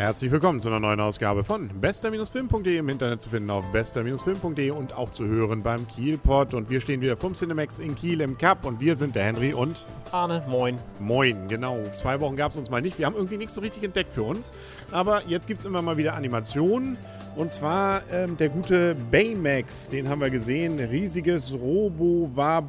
[0.00, 4.94] Herzlich willkommen zu einer neuen Ausgabe von bester-film.de im Internet zu finden auf bester-film.de und
[4.94, 6.54] auch zu hören beim Kielpot.
[6.54, 9.52] Und wir stehen wieder vom Cinemax in Kiel im Cup und wir sind der Henry
[9.52, 10.78] und Arne, moin.
[11.00, 11.82] Moin, genau.
[11.92, 12.98] Zwei Wochen gab es uns mal nicht.
[12.98, 14.54] Wir haben irgendwie nichts so richtig entdeckt für uns.
[14.90, 16.96] Aber jetzt gibt es immer mal wieder Animationen.
[17.36, 20.80] Und zwar ähm, der gute Baymax, den haben wir gesehen.
[20.80, 22.64] Riesiges Robo-Wabohu.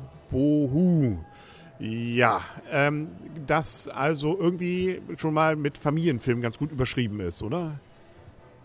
[1.81, 2.41] Ja,
[2.71, 3.07] ähm,
[3.47, 7.79] das also irgendwie schon mal mit Familienfilm ganz gut überschrieben ist, oder?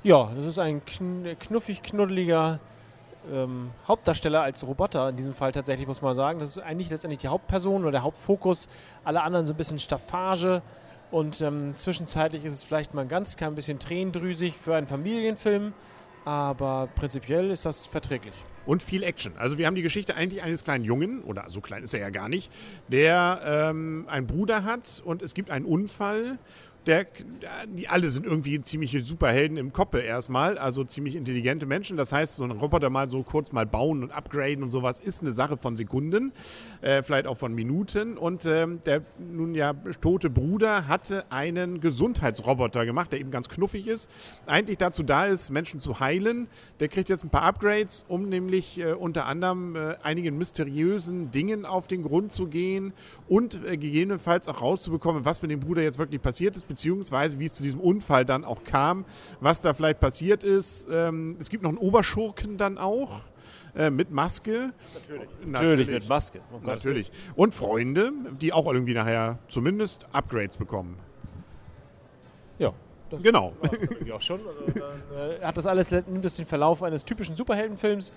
[0.02, 2.60] Ja, das ist ein kn knuffig knuddeliger
[3.32, 5.08] ähm, Hauptdarsteller als Roboter.
[5.08, 6.40] In diesem Fall tatsächlich muss man sagen.
[6.40, 8.68] Das ist eigentlich letztendlich die Hauptperson oder der Hauptfokus.
[9.02, 10.60] Alle anderen so ein bisschen Staffage.
[11.10, 15.72] Und ähm, zwischenzeitlich ist es vielleicht mal ganz klein bisschen tränendrüsig für einen Familienfilm.
[16.26, 18.34] Aber prinzipiell ist das verträglich
[18.66, 19.34] und viel Action.
[19.38, 22.10] Also wir haben die Geschichte eigentlich eines kleinen Jungen, oder so klein ist er ja
[22.10, 22.50] gar nicht,
[22.88, 26.40] der ähm, einen Bruder hat und es gibt einen Unfall
[26.86, 27.06] der,
[27.68, 31.96] die alle sind irgendwie ziemliche Superhelden im Koppe erstmal, also ziemlich intelligente Menschen.
[31.96, 35.22] Das heißt, so einen Roboter mal so kurz mal bauen und upgraden und sowas ist
[35.22, 36.32] eine Sache von Sekunden,
[36.82, 38.16] äh, vielleicht auch von Minuten.
[38.16, 43.88] Und ähm, der nun ja tote Bruder hatte einen Gesundheitsroboter gemacht, der eben ganz knuffig
[43.88, 44.08] ist,
[44.46, 46.46] eigentlich dazu da ist, Menschen zu heilen.
[46.78, 51.66] Der kriegt jetzt ein paar Upgrades, um nämlich äh, unter anderem äh, einigen mysteriösen Dingen
[51.66, 52.92] auf den Grund zu gehen
[53.28, 57.46] und äh, gegebenenfalls auch rauszubekommen, was mit dem Bruder jetzt wirklich passiert ist beziehungsweise wie
[57.46, 59.06] es zu diesem Unfall dann auch kam,
[59.40, 60.86] was da vielleicht passiert ist.
[60.92, 63.20] Ähm, es gibt noch einen Oberschurken dann auch.
[63.74, 64.72] Äh, mit Maske.
[64.94, 65.28] Natürlich.
[65.46, 66.40] Natürlich, mit Maske.
[66.52, 67.10] Oh Natürlich.
[67.34, 70.98] Und Freunde, die auch irgendwie nachher zumindest Upgrades bekommen.
[72.58, 72.72] Ja.
[73.22, 73.52] genau.
[74.14, 74.40] auch schon.
[74.40, 78.12] Also dann, äh, hat das alles, nimmt es den Verlauf eines typischen Superheldenfilms.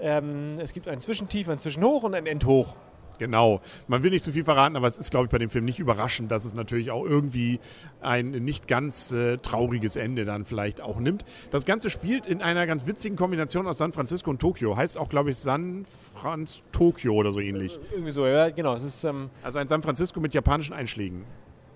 [0.00, 2.76] Ähm, es gibt ein Zwischentief, ein Zwischenhoch und ein Endhoch.
[3.18, 3.60] Genau.
[3.86, 5.78] Man will nicht zu viel verraten, aber es ist, glaube ich, bei dem Film nicht
[5.78, 7.60] überraschend, dass es natürlich auch irgendwie
[8.00, 11.24] ein nicht ganz äh, trauriges Ende dann vielleicht auch nimmt.
[11.50, 14.76] Das Ganze spielt in einer ganz witzigen Kombination aus San Francisco und Tokio.
[14.76, 17.78] Heißt auch, glaube ich, San Franz Tokio oder so ähnlich.
[17.92, 18.74] Irgendwie so, ja, genau.
[18.74, 21.24] Es ist, ähm, also ein San Francisco mit japanischen Einschlägen.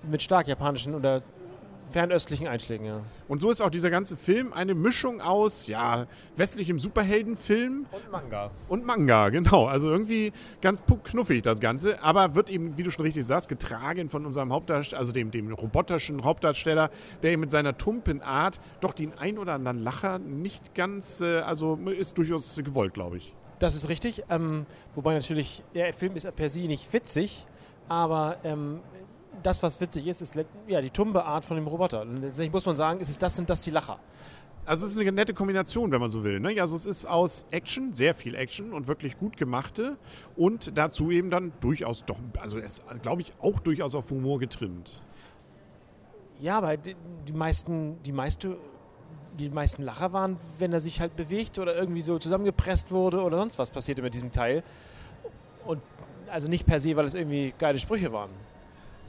[0.09, 1.23] Mit stark japanischen oder
[1.93, 3.01] fernöstlichen Einschlägen, ja.
[3.29, 7.87] Und so ist auch dieser ganze Film eine Mischung aus, ja, westlichem Superheldenfilm.
[7.91, 8.51] Und Manga.
[8.69, 9.67] Und Manga, genau.
[9.67, 14.09] Also irgendwie ganz knuffig das Ganze, aber wird eben, wie du schon richtig sagst, getragen
[14.09, 16.91] von unserem Hauptdarsteller, also dem, dem roboterischen Hauptdarsteller,
[17.23, 21.77] der mit seiner tumpen Art doch den ein oder anderen Lacher nicht ganz, äh, also
[21.77, 23.35] ist durchaus gewollt, glaube ich.
[23.59, 24.25] Das ist richtig.
[24.29, 27.47] Ähm, wobei natürlich, der Film ist per se nicht witzig,
[27.89, 28.81] aber ähm,
[29.43, 32.03] das, was witzig ist, ist ja, die Tumbe-Art von dem Roboter.
[32.03, 33.99] Und letztendlich muss man sagen, ist es das sind das die Lacher.
[34.65, 36.39] Also es ist eine nette Kombination, wenn man so will.
[36.39, 36.61] Ne?
[36.61, 39.97] Also es ist aus Action, sehr viel Action und wirklich gut gemachte
[40.37, 45.03] und dazu eben dann durchaus doch, also es glaube ich auch durchaus auf Humor getrimmt.
[46.39, 46.95] Ja, aber die,
[47.27, 48.57] die meisten, die meiste
[49.39, 53.39] die meisten Lacher waren, wenn er sich halt bewegt oder irgendwie so zusammengepresst wurde oder
[53.39, 54.63] sonst was passierte mit diesem Teil.
[55.65, 55.81] Und
[56.31, 58.31] also nicht per se, weil es irgendwie geile Sprüche waren.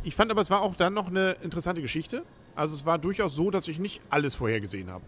[0.03, 2.23] Ich fand aber, es war auch dann noch eine interessante Geschichte.
[2.55, 5.05] Also es war durchaus so, dass ich nicht alles vorhergesehen habe.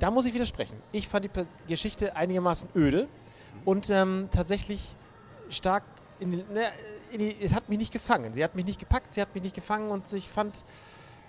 [0.00, 0.76] Da muss ich widersprechen.
[0.92, 1.30] Ich fand die
[1.66, 3.08] Geschichte einigermaßen öde
[3.64, 4.94] und ähm, tatsächlich
[5.50, 5.84] stark
[6.20, 6.70] in die, ne,
[7.10, 8.32] in die, es hat mich nicht gefangen.
[8.32, 10.64] Sie hat mich nicht gepackt, sie hat mich nicht gefangen und ich fand,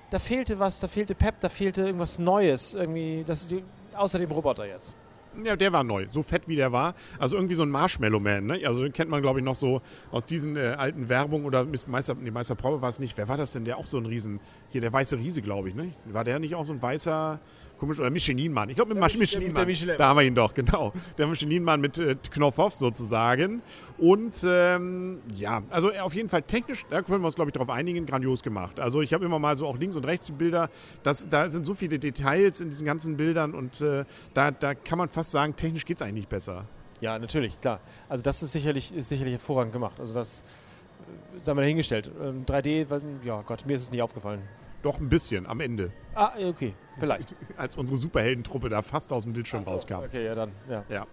[0.09, 2.73] da fehlte was, da fehlte Pep, da fehlte irgendwas Neues.
[2.73, 3.63] Irgendwie, das ist die,
[3.95, 4.95] außer dem Roboter jetzt.
[5.43, 6.95] Ja, der war neu, so fett wie der war.
[7.17, 8.59] Also irgendwie so ein Marshmallow Man, ne?
[8.65, 9.81] Also den kennt man, glaube ich, noch so
[10.11, 13.17] aus diesen äh, alten Werbungen oder Meister, nee, Meister Probe war es nicht.
[13.17, 14.39] Wer war das denn, der auch so ein Riesen,
[14.69, 15.91] hier der weiße Riese, glaube ich, ne?
[16.05, 17.39] War der nicht auch so ein weißer,
[17.79, 18.69] komisch, oder Michelin-Mann.
[18.69, 19.65] Ich glaube, mit Michelin-Mann.
[19.65, 20.93] Michelin da haben wir ihn doch, genau.
[21.17, 23.61] Der Michelin-Mann mit äh, Knopfhoff sozusagen.
[23.97, 27.69] Und ähm, ja, also auf jeden Fall technisch, da können wir uns, glaube ich, darauf
[27.69, 28.79] einigen, grandios gemacht.
[28.79, 30.69] Also ich habe immer mal so auch links und rechts die Bilder.
[31.03, 34.97] Das, da sind so viele Details in diesen ganzen Bildern und äh, da, da kann
[34.97, 36.65] man fast sagen, technisch geht es eigentlich besser.
[37.01, 37.79] Ja, natürlich, klar.
[38.09, 39.99] Also das ist sicherlich, ist sicherlich hervorragend gemacht.
[39.99, 42.11] Also das, äh, da haben wir dahingestellt.
[42.45, 44.41] 3D, ähm, ja Gott, mir ist es nicht aufgefallen.
[44.81, 45.91] Doch ein bisschen am Ende.
[46.19, 47.33] Ah, okay, vielleicht.
[47.55, 50.03] Als unsere Superheldentruppe da fast aus dem Bildschirm so, rauskam.
[50.03, 50.51] Okay, ja dann.
[50.69, 50.83] Ja.
[50.89, 51.07] ja.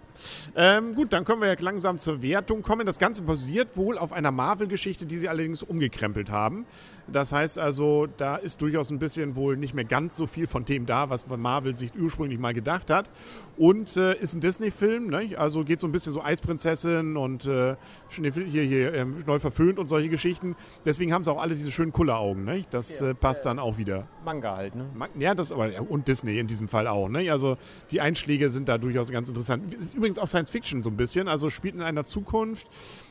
[0.56, 2.86] Ähm, gut, dann können wir ja langsam zur Wertung kommen.
[2.86, 6.66] Das Ganze basiert wohl auf einer Marvel-Geschichte, die sie allerdings umgekrempelt haben.
[7.06, 10.64] Das heißt also, da ist durchaus ein bisschen wohl nicht mehr ganz so viel von
[10.64, 13.08] dem da, was Marvel sich ursprünglich mal gedacht hat.
[13.56, 15.30] Und äh, ist ein Disney-Film, ne?
[15.38, 17.76] also geht so ein bisschen so Eisprinzessin und äh,
[18.08, 18.32] hier,
[18.62, 20.56] hier äh, neu verföhnt und solche Geschichten.
[20.84, 22.44] Deswegen haben sie auch alle diese schönen Kulleraugen.
[22.44, 22.64] Ne?
[22.70, 24.08] Das äh, passt dann auch wieder.
[24.24, 24.86] Manga halt, ne?
[25.18, 27.08] Ja, das aber und Disney in diesem Fall auch.
[27.08, 27.30] Ne?
[27.30, 27.56] Also
[27.90, 29.74] die Einschläge sind da durchaus ganz interessant.
[29.74, 31.28] Ist übrigens auch Science Fiction so ein bisschen.
[31.28, 32.68] Also spielt in einer Zukunft,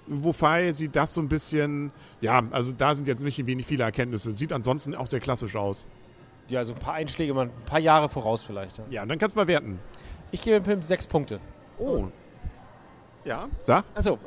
[0.07, 1.91] wobei sie das so ein bisschen,
[2.21, 4.33] ja, also da sind jetzt nicht wenig viele Erkenntnisse.
[4.33, 5.87] Sieht ansonsten auch sehr klassisch aus.
[6.47, 8.77] Ja, so ein paar Einschläge, mal ein paar Jahre voraus vielleicht.
[8.77, 8.83] Ja.
[8.89, 9.79] Ja, dann kannst du mal werten.
[10.31, 11.39] Ich gebe dem Film sechs Punkte.
[11.77, 12.07] Oh.
[13.23, 13.85] Ja, sag.
[13.95, 14.19] Achso.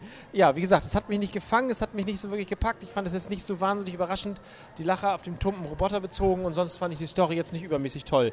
[0.32, 2.82] ja, wie gesagt, es hat mich nicht gefangen, es hat mich nicht so wirklich gepackt.
[2.82, 4.40] Ich fand es jetzt nicht so wahnsinnig überraschend,
[4.78, 7.62] die Lacher auf dem tumpen Roboter bezogen und sonst fand ich die Story jetzt nicht
[7.62, 8.32] übermäßig toll.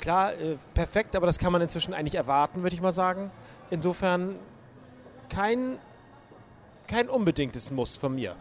[0.00, 3.30] Klar, äh, perfekt, aber das kann man inzwischen eigentlich erwarten, würde ich mal sagen.
[3.70, 4.36] Insofern
[5.28, 5.78] kein,
[6.86, 8.36] kein unbedingtes Muss von mir.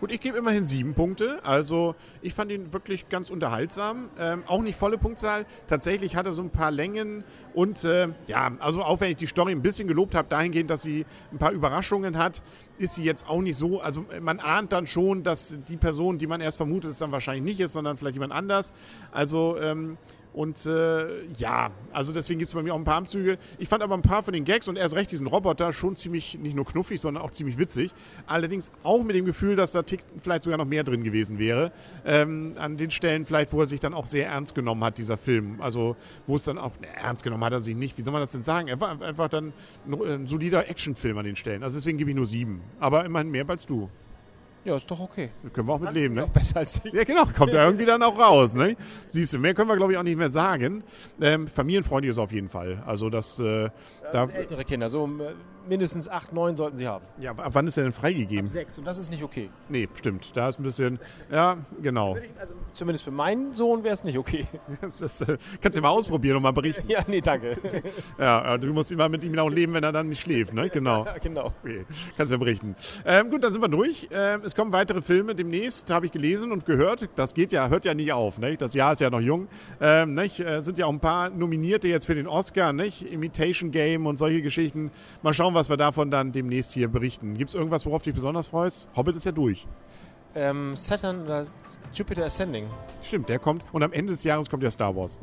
[0.00, 1.44] Gut, ich gebe immerhin sieben Punkte.
[1.44, 4.10] Also ich fand ihn wirklich ganz unterhaltsam.
[4.16, 5.44] Ähm, auch nicht volle Punktzahl.
[5.66, 9.26] Tatsächlich hat er so ein paar Längen und äh, ja, also auch wenn ich die
[9.26, 12.42] Story ein bisschen gelobt habe, dahingehend, dass sie ein paar Überraschungen hat,
[12.78, 13.80] ist sie jetzt auch nicht so.
[13.80, 17.42] Also man ahnt dann schon, dass die Person, die man erst vermutet, es dann wahrscheinlich
[17.42, 18.72] nicht ist, sondern vielleicht jemand anders.
[19.10, 19.98] Also ähm,
[20.32, 23.38] und äh, ja, also deswegen gibt es bei mir auch ein paar Amzüge.
[23.58, 26.38] Ich fand aber ein paar von den Gags und erst recht diesen Roboter schon ziemlich,
[26.38, 27.92] nicht nur knuffig, sondern auch ziemlich witzig.
[28.26, 31.72] Allerdings auch mit dem Gefühl, dass da Tick vielleicht sogar noch mehr drin gewesen wäre.
[32.04, 35.16] Ähm, an den Stellen vielleicht, wo er sich dann auch sehr ernst genommen hat, dieser
[35.16, 35.60] Film.
[35.60, 35.96] Also
[36.26, 37.98] wo es dann auch, ne, ernst genommen hat er sich nicht.
[37.98, 38.68] Wie soll man das denn sagen?
[38.68, 39.52] Er war einfach dann
[39.86, 41.62] ein, ein solider Actionfilm an den Stellen.
[41.62, 42.60] Also deswegen gebe ich nur sieben.
[42.80, 43.88] Aber immerhin mehr als du.
[44.68, 45.30] Ja, ist doch okay.
[45.42, 46.26] Da können wir auch mit leben, ne?
[46.30, 46.92] Besser als ich.
[46.92, 48.54] Ja, genau, kommt ja irgendwie dann auch raus.
[48.54, 48.76] Ne?
[49.06, 50.84] Siehst du, mehr können wir, glaube ich, auch nicht mehr sagen.
[51.22, 52.82] Ähm, familienfreundlich ist auf jeden Fall.
[52.84, 53.70] Also das, äh,
[54.12, 55.32] da, Ältere Kinder, so äh,
[55.68, 57.04] mindestens acht, neun sollten sie haben.
[57.18, 58.48] ja, ab wann ist der denn freigegeben?
[58.48, 58.78] Sechs.
[58.78, 59.50] Und das ist nicht okay.
[59.68, 60.36] Nee, stimmt.
[60.36, 60.98] Da ist ein bisschen,
[61.30, 62.16] ja, genau.
[62.38, 64.46] Also zumindest für meinen Sohn wäre es nicht okay.
[64.80, 66.88] Das ist, äh, kannst du mal ausprobieren und mal berichten.
[66.88, 67.56] ja, nee, danke.
[68.18, 70.68] Ja, ja, du musst immer mit ihm auch leben, wenn er dann nicht schläft, ne?
[70.68, 71.04] Genau.
[71.06, 71.52] ja, genau.
[71.62, 71.84] Okay,
[72.16, 72.74] kannst ja berichten.
[73.04, 74.08] Ähm, gut, dann sind wir durch.
[74.10, 77.08] Ähm, es kommen weitere Filme demnächst, habe ich gelesen und gehört.
[77.14, 78.38] Das geht ja, hört ja nicht auf.
[78.38, 78.56] Ne?
[78.56, 79.46] Das Jahr ist ja noch jung.
[79.80, 80.40] Ähm, nicht?
[80.40, 83.02] Äh, sind ja auch ein paar Nominierte jetzt für den Oscar, nicht?
[83.02, 84.90] Imitation Game und solche Geschichten.
[85.22, 87.34] Mal schauen, was wir davon dann demnächst hier berichten.
[87.38, 88.88] Gibt es irgendwas, worauf du dich besonders freust?
[88.96, 89.64] Hobbit ist ja durch.
[90.34, 91.44] Ähm, Saturn oder
[91.94, 92.66] Jupiter Ascending.
[93.00, 93.62] Stimmt, der kommt.
[93.70, 95.20] Und am Ende des Jahres kommt ja Star Wars.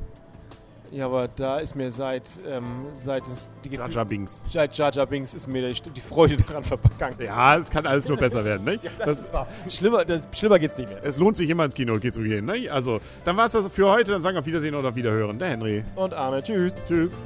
[0.96, 2.64] Ja, aber da ist mir seit, ähm,
[2.94, 4.42] seit es die Gefühl- Jar Binks.
[4.48, 7.18] Seit Jar Binks ist mir die, die Freude daran vergangen.
[7.20, 8.80] Ja, es kann alles nur besser werden, nicht?
[8.98, 9.46] Das, ist wahr.
[9.68, 11.04] Schlimmer, das, schlimmer geht's nicht mehr.
[11.04, 12.72] es lohnt sich immer ins Kino zu gehen, nicht?
[12.72, 14.12] Also, dann war es das für heute.
[14.12, 15.38] Dann sagen wir auf Wiedersehen oder auf Wiederhören.
[15.38, 15.84] Der Henry.
[15.96, 16.74] Und Arne, tschüss.
[16.88, 17.20] Tschüss.